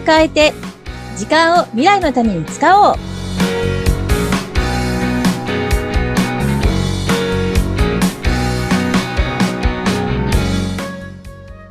[0.00, 0.52] を変えて、
[1.16, 2.96] 時間を未来のために使おう。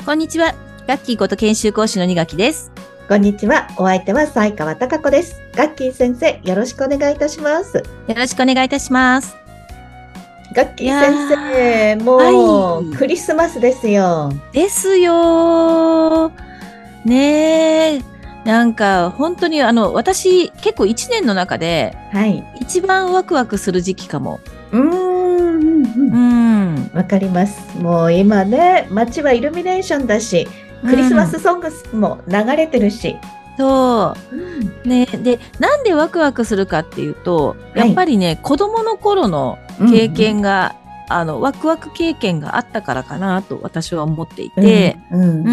[0.05, 0.54] こんにちは。
[0.88, 2.71] ガッキーこと研修講師の二垣です。
[3.07, 3.68] こんにちは。
[3.77, 5.36] お相手は西川貴子です。
[5.55, 7.77] ガッキー先生、よろしくお願いいたします。
[7.77, 7.84] よ
[8.16, 9.36] ろしくお願いいたします。
[10.55, 14.32] ガッキー先生、もう、はいクリスマスですよ。
[14.52, 16.49] ですよー。
[17.05, 18.09] ねえ。
[18.49, 22.44] なんか、本当にあの、私、結構一年の中で、はい。
[22.59, 24.40] 一番ワクワクする時期かも。
[24.71, 26.76] うーんうんううん。
[26.76, 26.91] ん。
[26.95, 27.77] わかります。
[27.77, 30.48] もう今ね、街はイルミネーションだし、
[30.81, 33.17] クリスマスソングも流れてるし。
[33.55, 34.35] そう。
[34.35, 39.59] うんね、で、なんでワクワクするかっていうと、はいやっぱりね、子供の頃の
[39.91, 40.76] 経験が、
[41.07, 45.49] あの、ワクワク経験があったからかなと私は思っていて、うん、うんうん、う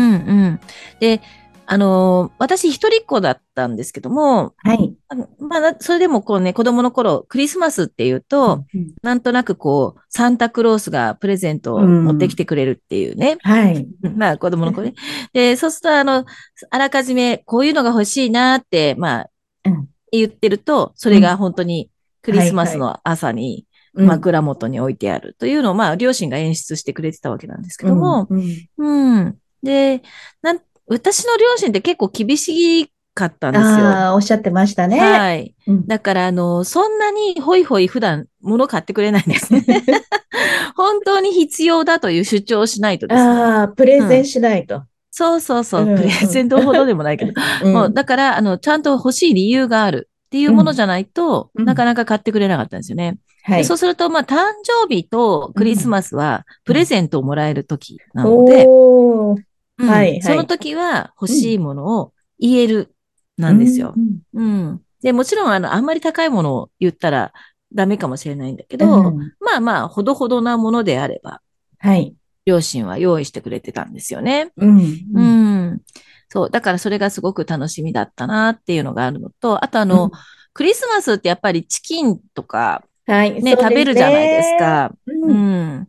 [0.52, 0.60] ん。
[0.98, 1.20] で、
[1.66, 4.94] あのー私一人っ子だったんですけども、はい。
[5.38, 13.38] まあ、それでもこうね、子供の頃、クリスマスっていうと、うんなんとなくこう、サンタクロースがプレゼントを持ってきてくれるっていうね。
[13.42, 13.86] はい。
[14.16, 14.94] まあ、子供の子ね。
[15.32, 16.24] で、そうすると、あの、
[16.70, 19.30] あらかじめこういうのが欲しいなって、まあ、
[19.64, 21.90] うん言ってると、それが本当に
[22.22, 28.40] クリスマスの朝にうん枕元に置いてあるというのを、まあ、両親が演出してくれてたわけなんですけども、うん
[28.76, 29.38] うんうん。
[29.62, 30.02] で、
[30.42, 33.68] なん、私の両親って結構厳しかったんですよ。
[33.68, 35.00] ああ、おっしゃってましたね。
[35.00, 35.54] はい。
[35.66, 39.64] うんだから、あの、そんなにホイホイ普段物買ってくれないんですね。
[40.76, 43.28] 本当に必要だという主張をしないとですね。
[43.28, 44.82] ああ、プレゼンしないと。
[45.10, 47.32] そうそうそう、うんプレゼントほどでもないけど。
[47.64, 53.18] うんもう、だから、あの、ちゃんと欲しい理由があるっていうものじゃないと、うんなかなか買ってくれなかったんですよね。
[53.44, 53.58] はい。
[53.58, 59.42] でそうすると、まあ、誕生日とクリスマスは、プレゼントをもらえる時なので、おー
[59.78, 62.94] うんはいはいその時は欲しいものを言える、
[63.36, 63.94] なんですよ。
[63.96, 64.42] うんう
[64.72, 64.82] ん。
[65.02, 67.32] で、もちろん、あの、あんまり高いものを言ったら
[67.74, 71.42] ダメかもしれないんだけど、うんまあまあ、ほどほどなものであれば、
[71.78, 72.14] はい。
[72.46, 74.52] 両親は用意してくれてたんですよね。
[74.56, 74.78] うん。
[74.78, 74.82] う
[75.14, 75.82] うんん。
[76.28, 76.50] そう。
[76.50, 80.10] だからそれがすごく楽しみだったなっていうのがあるのと、あとあの、
[80.52, 83.42] クリスマスってやっぱりチキンとかはい。
[83.42, 84.58] ね、食べるじゃないです。
[84.58, 84.92] か。
[85.06, 85.12] う。
[85.12, 85.88] うんん。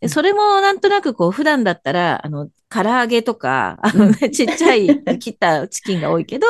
[0.00, 6.46] でそれもなんとなくこう、普段だったら、あの、唐揚げとか、あのね、 ちっちゃい切ったチキンが多いけど、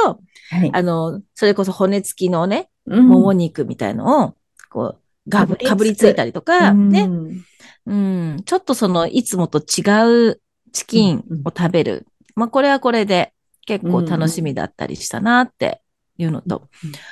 [0.51, 0.71] はい。
[0.73, 3.09] あの、それこそ骨付きのね、うん。
[3.09, 4.35] もも肉みたいのを、
[4.71, 7.45] こう、がぶ、かぶりついたりとか、ね、うん。
[7.87, 10.41] うん、ちょっとその、いつもと違う
[10.73, 12.07] チキンを食べる。
[12.35, 13.33] まあ、これはこれで
[13.67, 15.81] 結構楽しみだったりしたなって
[16.19, 16.69] いうのと、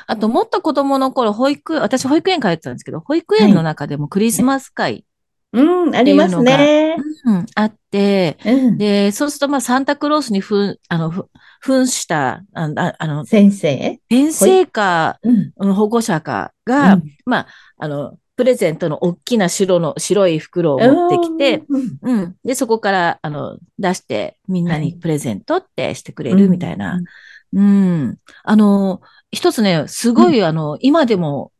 [0.06, 5.04] あと、もっと子供の頃、保育、私保育園通ってたんですけど、保育園の中でもクリスマス会、
[5.54, 6.96] うん、ありますね。
[7.24, 11.28] うんあって、うんで、そうすると、まあ、サンタクロースにふん、あの、ふ、
[11.60, 14.00] 扮した、あああの、先生？
[14.10, 15.52] 先生か、うん。
[15.56, 17.46] うん保護者かが、うんまあ、
[17.78, 22.36] あの、プレゼントの大きな白の、白い袋を持ってきて、うん、うん。
[22.44, 27.00] で、そこから、あの、出して、みんなはいにプレゼントってしてくれるみたいな。
[27.52, 28.18] うん。
[28.42, 29.00] あの、
[29.30, 31.52] 一つね、すごい、あの、今でも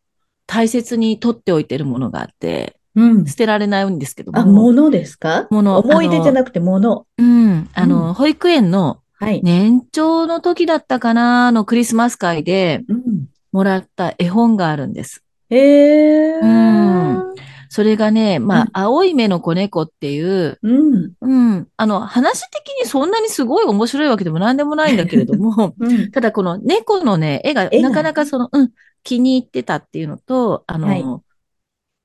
[0.46, 3.26] 大切に取っておいてるものがあって、うん。
[3.26, 4.38] 捨てられないんですけども。
[4.38, 5.46] あ、ものですか？
[5.50, 7.06] もの思い出じゃなくてもの。
[7.18, 7.68] うん。
[7.74, 9.40] あうの、保育園のはい。
[9.42, 13.26] 年長の時だったかな、あのクリスマス会でうん。
[13.52, 15.22] もらった絵本があるんです。
[15.50, 16.40] へえ。
[16.40, 17.34] うん
[17.68, 21.12] それがね、まうんあ、青い目の子猫っていう、うん。
[21.20, 21.68] うん。
[21.76, 26.10] あの、話的にそんなにすごい面白いわけでも何でもないんだけれども、 うん。
[26.12, 28.70] ただこの猫のね、絵がなかなかその、うん、
[29.02, 31.04] 気に入ってたっていうのと、あの、はい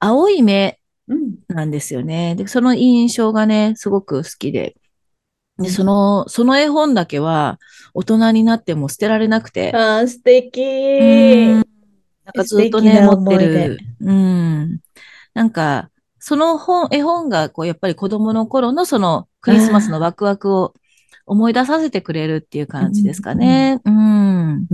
[0.01, 0.78] 青い目うん。
[1.47, 2.36] なんですよね。
[2.36, 4.75] で、その印象がね、すごく好きで。
[5.58, 7.59] で、うんその、その絵本だけは、
[7.94, 10.62] 大人になっても捨てられなくて、あー、素敵。
[10.62, 11.70] うん
[12.25, 13.80] なんかずっとね、持ってる。
[14.02, 14.80] うん。
[15.34, 15.90] なんか、
[16.20, 20.76] その本、絵本が、こう、やっぱり子供の頃のそのクリスマスのワクワクを
[21.26, 23.82] 思い出させてくれるっていう感じですかね。
[23.84, 24.67] うん。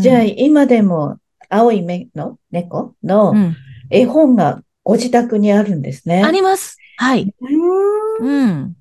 [0.00, 1.16] じゃあ、今でも、
[1.48, 3.56] 青い目の猫のうん。
[3.90, 6.22] 絵本がご自宅にあるんですね。
[6.24, 6.78] あります。
[6.96, 7.34] はい。
[7.40, 8.76] うんうん。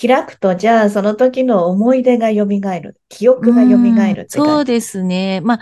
[0.00, 2.96] 開くと、じゃあ、その時の思い出が蘇る。
[3.08, 3.76] 記憶が蘇
[4.14, 4.26] る。
[4.28, 5.40] そうですね。
[5.42, 5.58] まあ、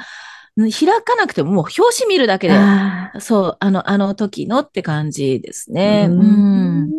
[0.57, 6.07] 開かなくても、もう表紙見るだけで、あそう、あの、あの時のって感じですーね。
[6.09, 6.91] ううんん。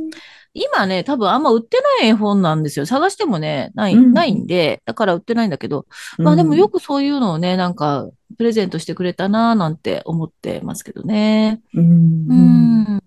[0.54, 2.86] 今ね、多分あんま売ってない絵本なんですよ。
[2.86, 5.86] 探してもね、ない、うんないんで、だから売ってないんだけど、
[6.18, 11.62] まあでもよくそういうのをね、なんか、プレゼントしてくれたなぁなんて思ってますけどね。
[11.74, 13.04] うんうん。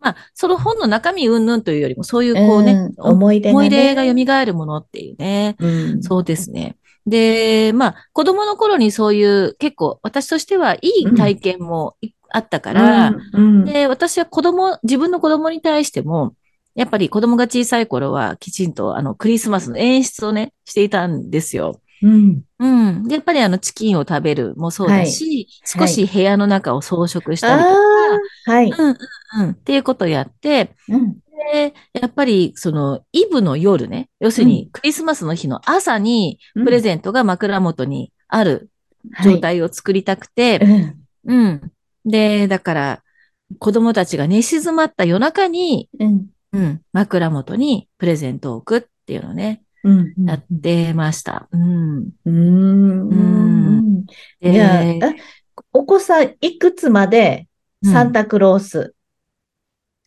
[0.00, 3.94] まあ、その本の中身云々というよりも、そういうこうね、うん思い出がね思い出
[4.26, 5.56] が蘇るものっていうね。
[5.58, 6.76] うんそうですね。
[7.06, 16.34] で、まあ、子供の頃にそういう結構私としてはいい体験もいあったから、うんうんで、私は子供、自分の子供に対しても、
[16.74, 21.80] やっぱり子供が小さい頃はきちんとあのクリスマスの演出をね、していたんですよ。
[22.02, 22.42] うん。
[22.58, 23.04] うん。
[23.04, 25.88] で、やっぱりあのチキンを食べるもそうだし、はい。
[25.88, 28.70] 少し部屋の中を装飾したりとか、はい。
[28.70, 28.96] うんうん
[29.40, 31.14] うん、っていうことをやって、うん。
[31.52, 38.70] で、やっぱりそのイブの夜ね、要するにクリスマスの日の朝にプレゼントが枕元にある
[39.22, 40.68] 状態を作りたくて、はい
[41.26, 41.44] うん。
[41.44, 41.72] うん。
[42.04, 43.02] で、だから、
[43.58, 51.48] 子供たちが寝静まった夜中に、うんうん、枕元にプレゼントを置くっていうのをね、うんやってました。
[51.50, 52.10] うん。
[52.24, 53.08] うん。
[53.08, 54.04] うん。
[54.40, 55.12] いや、であ
[55.72, 57.48] お子さんいくつまで
[57.84, 58.94] サンタクロース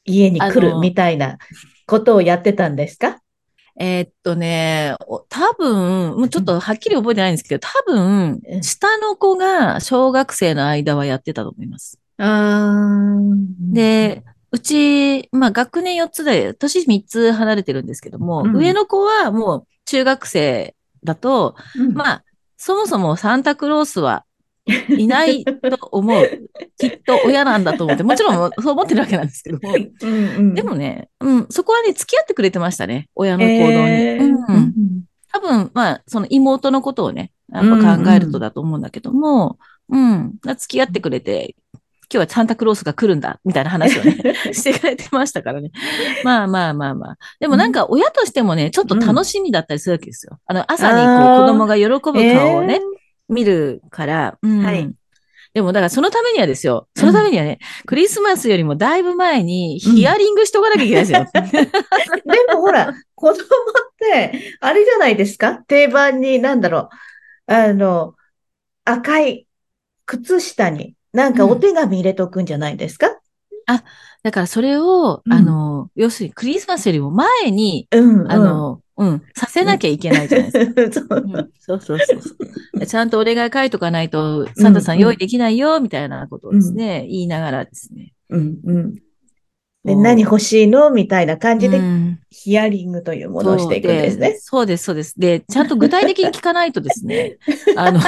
[0.06, 1.38] 家に来るみたいな
[1.88, 3.20] ことをやってたんですか？
[3.78, 8.64] えーっとね、お多分、もうちょっとはっきり覚えてないんですけど、多分う、ん。
[8.64, 12.00] 下の子が小学生の間はやってたと思います。
[12.18, 13.18] あ
[13.60, 14.24] で、
[14.56, 22.24] うち、まあ学年4つで、年3つ離れてるんですけども、うん上の子はもう中学生だと、うんまあ、
[22.58, 24.26] そもそもサンタクロースは
[24.90, 25.54] いないと
[25.92, 26.50] 思う。
[26.80, 29.74] きっと親なんだと思って、もちろんそう思ってるわけなんですけども。
[29.74, 33.10] うんうんでもね、うん、そこはね、付き合ってくれてましたね。
[33.14, 33.76] 親の行動に。
[33.76, 35.04] えーうん、
[35.34, 39.60] 多分、まあ、その妹のことをね、やっぱ考えるとだと思うんだけども、
[39.90, 41.56] うん、付き合ってくれて、
[42.12, 45.72] 今日はサンタクロースが来るんだ、みたいな話をね、 してくれてましたからね。
[46.24, 47.18] まあまあまあまあ。
[47.40, 50.40] でもなんか親としてもね、ちょっと楽しみだったりするわけですよ。
[50.46, 52.80] あの、朝にこう子供が喜ぶ顔をね、
[53.30, 54.64] 見るから、うん。
[54.64, 54.92] はい。
[55.54, 61.26] でも、だからそのためにはですよ、そのためにはね、クリスマスよりもだいぶ前にヒアリングしておかなきゃいけないですよ。
[62.26, 63.46] でもほら、子供っ
[63.98, 65.56] て、あれじゃないですか？
[65.68, 66.90] 定番に、なんだろ
[67.48, 68.16] う、あの、
[68.84, 69.48] 赤い
[70.06, 73.20] 靴下に、なんかお手紙入れとくんじゃないですか、
[74.26, 78.32] だからそれを、うんあの、要するにクリスマスよりも前に、うん、うん。
[78.32, 81.16] あの、うん、させなきゃいけないじゃないですか。
[81.22, 82.16] そううんそうそうそ
[82.82, 82.86] う。
[82.88, 88.14] ちゃんとお願い書いとかないと、サンタさん用意できないよ、みたいなことをですね、言いながらですね。
[88.30, 88.96] うん、うん。
[89.84, 90.90] で、何欲しいの？
[90.90, 94.38] みたいな感じで、うんヒアリングというものをしていくんですね。
[94.40, 95.20] そうです、そうです。
[95.20, 97.38] で、ちゃんと具体的に聞かないとですね、
[97.78, 98.00] あの、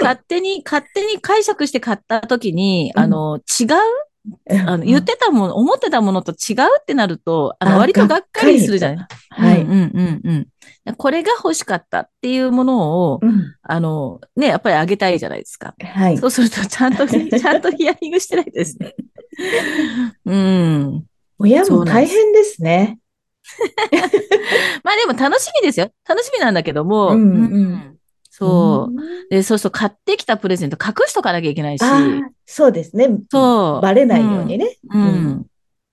[0.00, 3.68] 勝手に、勝手に解釈して買った時に、うんあの、違う？
[4.66, 9.06] あの、言ってたもの、思ってたものと違うってなると、あの、あ割とがっかりするじゃない？
[9.30, 9.62] はい。
[9.62, 10.46] うんうんうん
[10.86, 10.94] うん。
[10.96, 15.74] これが欲しかったっていうものを、うんあの、ね、やっぱりあげたいじゃないですか。
[15.78, 16.26] はいそ。
[16.26, 18.94] うすると、ちゃんと、 ちゃんとヒアリングしてないとですね。
[20.26, 21.04] うん。
[21.38, 22.98] 親も大変ですね。
[24.84, 25.90] まあでも楽しみですよ。
[26.06, 27.12] 楽しみなんだけども。
[27.12, 27.24] うんう
[27.62, 27.96] ん
[28.40, 28.92] そう。
[28.92, 28.96] ん
[29.28, 31.84] で、そうすると買ってきたプレゼント隠しとかなきゃいけないし。
[32.46, 33.08] そうですね。
[33.30, 33.80] そう。
[33.82, 34.76] バレないようにね。
[34.88, 35.02] うん。
[35.02, 35.46] うん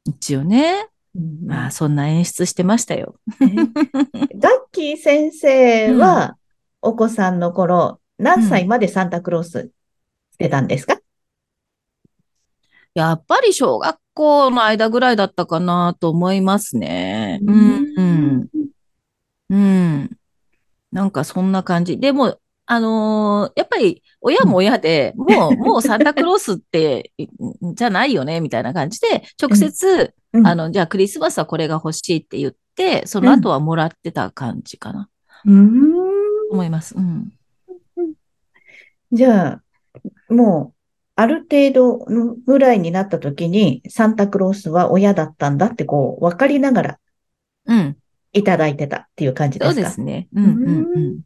[0.05, 0.87] 一応ね。
[1.15, 3.15] うんまあ、そんな演出してましたよ。
[3.41, 6.37] ガッキー先生は、
[6.81, 9.71] お子さんの頃、何歳までサンタクロース
[10.31, 10.99] してたんですか？
[12.93, 17.39] やっぱり小学校の間ぐらいだったかなと思いますね。
[17.43, 17.95] ううんん。
[17.95, 18.49] うん。
[19.49, 20.17] うん。
[20.91, 21.97] なんかそんな感じ。
[21.99, 27.27] でも、あのーやっぱり親も親で、もう、 もうサンタクロースって、い
[27.73, 35.09] じゃないよね、みたいな感じで、直接、うんあの、じゃあクリスマスはこれが欲しいって言って、その後はもらってた感じかな、
[35.45, 35.93] うん
[36.51, 36.95] 思います。
[36.97, 37.31] うん。
[39.11, 40.77] じゃあ、もう、
[41.15, 46.99] ある程度のぐらいになった時に、サンタクロースは親だったんだって、こう、分かりながら
[47.65, 47.97] うん。
[48.33, 50.27] いただいてたっていう感じでそうすかですね。
[50.33, 51.19] うん、うん、うん。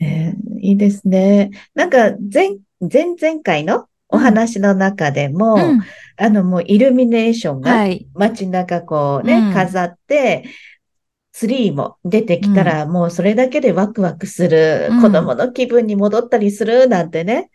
[0.00, 1.50] えーいいですね。
[1.74, 5.80] なんか、前、前々回のお話の中でも、うん
[6.16, 8.06] あの、もうイルミネーションがはい。
[8.14, 10.44] 街中こうね、うん飾って、
[11.32, 17.50] ツリーも出てきたら、もうそれだけでワクワクする、うん子供の気分に戻ったりするなんてね、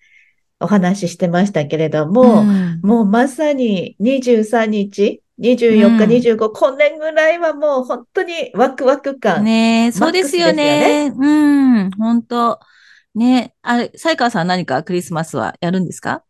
[0.59, 5.98] お話ししてましたけれども、んもうまさに23日、24日、うん
[6.38, 9.44] 25、今年ぐらいはもう本当にワクワク感。
[9.44, 11.12] ねえ、そうですよね。
[11.15, 12.60] うん、本当
[13.13, 16.24] ねあれ、才川さん何かクリスマスはやるんですか？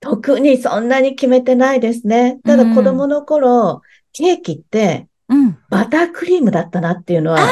[0.00, 2.38] 特にそんなに決めてないですね。
[2.44, 5.58] ただうん子供の頃、ケーキってうん。
[5.68, 7.48] バタークリームだったなっていうのは、そう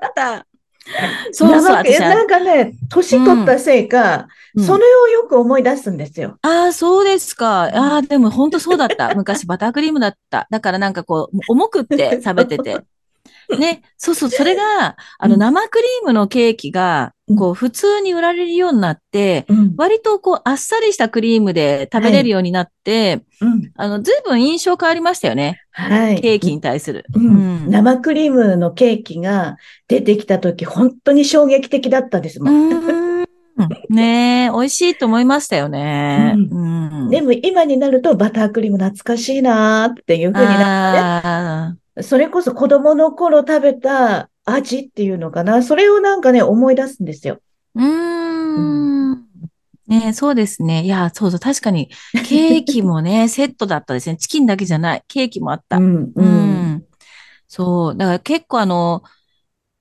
[0.00, 0.46] だった。
[1.32, 6.38] そうそう、なんかね、年取ったせいか、うんそれをよく思い出すんですよ。
[6.42, 7.64] ああ、そうですか。
[7.64, 9.12] ああ、でも本当そうだった。
[9.16, 10.46] 昔バタークリームだった。
[10.48, 12.78] だからなんかこう、重くって 食べてて。
[13.58, 19.74] ね、そうそう、それが、あの、うん生クリームのケーキがうん、こう、普通に売られるようになって、うん。
[19.78, 23.72] 割とこう、あっさりしたクリームで食べれるようになって、うん。
[23.76, 25.62] あの、ずいぶん印象変わりましたよね。
[25.70, 26.20] はい。
[26.20, 27.06] ケーキに対する。
[27.14, 27.70] うん。
[27.70, 29.56] 生クリームのケーキが
[29.88, 33.24] 出てきたとき、本当に衝撃的だったですもん。
[33.88, 36.34] ねえ、美味しいと思いましたよね。
[36.36, 37.10] ううん。
[37.10, 45.62] でも今になるとバタークリーム懐かしいなーっていうふうになあって、それこそ子供の頃食べた味っていうのかな。
[45.62, 47.40] それをなんかね、思い出すんですよ。
[47.76, 49.24] ーうーん。
[49.86, 50.84] ねえ、そうですね。
[50.84, 51.90] いや、そうそう、確かに、
[52.26, 54.16] ケーキもね、 セットだったですね。
[54.16, 55.04] チキンだけじゃない。
[55.06, 55.76] ケーキもあった。
[55.76, 56.22] うん、う。
[56.24, 56.84] ん。
[57.48, 57.96] そう。
[57.96, 59.02] だから結構あの、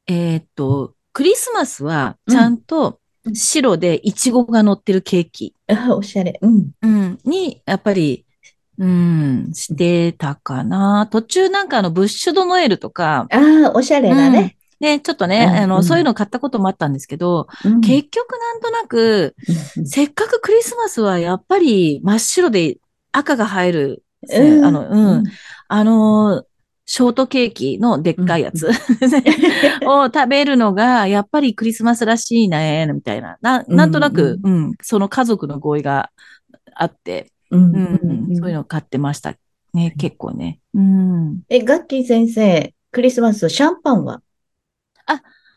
[0.07, 6.37] えーっと、クリスマスはちゃんとうん白でイチゴが乗ってるケーキ、あ、おしゃれ。
[6.41, 6.71] うん。
[6.81, 8.25] うん、に、やっぱり、
[8.77, 11.07] うん、してたかな。
[11.11, 14.57] 途中なんかあの、ブッシュドノエルとか、ああ、おしゃれなね。
[14.79, 17.81] ね、ちょっとね、うんあの、うんそういうの買ったこともあったんですけど、うん。
[17.81, 19.35] 結局なんとなく、
[19.77, 22.77] うんせっかくクリスマスはやっぱり真っ白で
[23.11, 24.65] 赤が入る、うん。
[24.65, 25.23] あの、うん、
[25.67, 26.53] あのー
[26.85, 28.67] ショートケーキのでっかいやつ、
[29.87, 33.37] を食べるのが、やっぱりクリスマスらしいね、みたいな。
[33.41, 36.11] ななんとなく、うん、その家族の合意が
[36.75, 39.35] あって、うんうん、そういうのを買ってました。
[39.73, 40.59] ね、結構ね。
[40.73, 41.41] うん。
[41.49, 44.21] え、ガッキー先生、クリスマス、シャンパンは？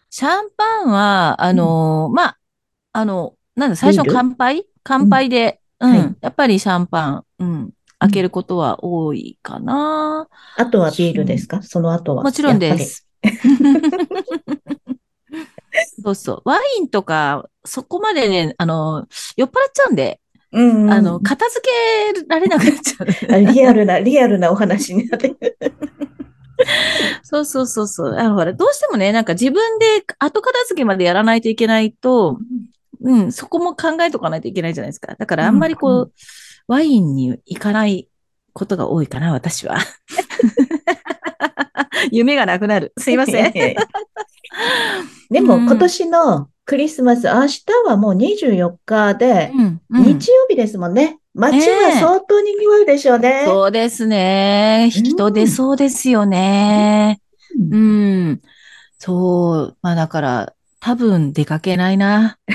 [0.08, 2.38] シャンパンは、あのーまあ、
[2.92, 4.66] あの、なんだ、最初乾杯？
[4.82, 10.28] 乾杯で、うん、はいやっぱりシャンパン、うん、開けることは多いかな。
[10.56, 11.62] あとはビールですか？
[11.62, 12.22] その後は？
[12.22, 13.06] もちろんです。
[16.02, 16.42] そうそう。
[16.44, 20.20] ワインとか、そこまでね、あの、酔っ払っちゃうんで。
[20.56, 20.90] うんうん。
[20.90, 21.60] あの、片付
[22.14, 23.34] けられなくなっちゃう。
[23.34, 25.56] あリアルな、リアルなお話になってくる。
[27.22, 28.14] そうそうそうそう。
[28.14, 29.86] あの、ほら、どうしてもね、なんか自分で
[30.18, 32.38] 後片付けまでやらないといけないと、
[33.02, 35.14] うん、そこも考えとかないといけないじゃないですか。
[35.14, 36.12] だからあんまりこう、うんう
[36.68, 38.08] ワインに行かない
[38.52, 39.78] ことが多いかな、私は。
[42.10, 42.92] 夢がなくなる。
[42.98, 43.52] すいません。
[45.30, 51.20] でも、うん今年のクリスマス、明日はもう24日で、うんうん日曜日ですもんね。
[51.32, 53.44] 街は相当賑わうでしょうね。
[53.46, 54.90] そうですね。
[54.90, 57.20] 人出そうですよね。
[57.70, 57.78] うう
[58.32, 58.42] ん。
[58.98, 59.76] そう。
[59.80, 62.38] まあだから、多分出かけないな。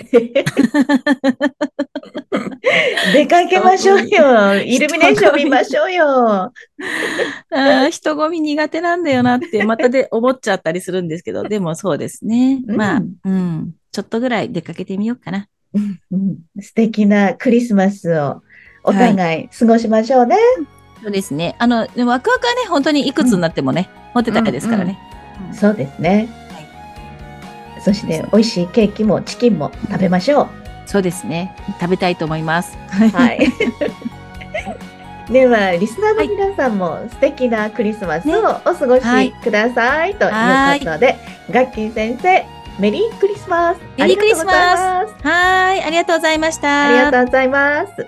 [3.13, 4.55] 出かけましょうよ。
[4.55, 6.05] イルミネーション見ましょうよ。
[6.07, 12.61] あー人混み苦手なんだよなって、またで思っちゃったりするんですけど、でもそうですね。
[12.67, 13.73] うんまあ、うん。
[13.91, 15.47] ちょっとぐらい出かけてみようかな。
[15.73, 18.41] うん素敵なクリスマスを
[18.83, 20.35] お互い過ごしましょうね。
[21.01, 21.55] そうですね。
[21.59, 24.99] あの、ワクワクはね、本当にいくつになってもね、持ってたいですからね。
[25.53, 26.29] そうですね。
[27.83, 30.47] そして、美味しいケーキもチキンも食べましょう。
[30.85, 31.55] そうですね。
[31.79, 32.77] 食べたいと思います。
[32.89, 33.39] はい。
[35.31, 40.15] では、リスナーの皆さんも素敵なクリスマスをお過ごしください。
[40.15, 41.15] ということで、
[41.49, 42.45] ガッキー先生、
[42.79, 43.77] メリークリスマス。
[43.97, 45.13] メリークリスマス。
[45.23, 45.83] はーい。
[45.83, 46.89] ありがとうございました。
[46.89, 48.07] ありがとうございます。